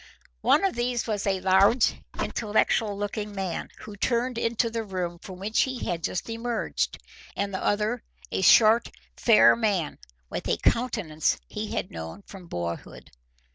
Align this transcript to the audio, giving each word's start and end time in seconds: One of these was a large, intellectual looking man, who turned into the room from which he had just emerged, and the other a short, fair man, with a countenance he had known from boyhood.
One 0.41 0.65
of 0.65 0.73
these 0.73 1.05
was 1.05 1.27
a 1.27 1.41
large, 1.41 1.93
intellectual 2.19 2.97
looking 2.97 3.35
man, 3.35 3.69
who 3.81 3.95
turned 3.95 4.39
into 4.39 4.71
the 4.71 4.83
room 4.83 5.19
from 5.19 5.37
which 5.37 5.61
he 5.61 5.85
had 5.85 6.03
just 6.03 6.27
emerged, 6.27 6.97
and 7.35 7.53
the 7.53 7.63
other 7.63 8.01
a 8.31 8.41
short, 8.41 8.89
fair 9.15 9.55
man, 9.55 9.99
with 10.27 10.47
a 10.49 10.57
countenance 10.57 11.37
he 11.47 11.73
had 11.75 11.91
known 11.91 12.23
from 12.23 12.47
boyhood. 12.47 13.11